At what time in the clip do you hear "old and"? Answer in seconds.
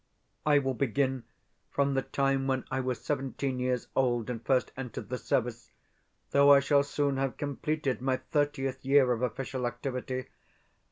3.95-4.43